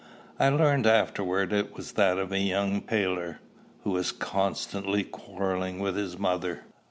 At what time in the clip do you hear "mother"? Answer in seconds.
6.17-6.63